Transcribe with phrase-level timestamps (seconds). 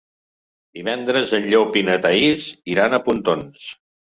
[0.77, 3.71] Divendres en Llop i na Thaís iran a Pontons.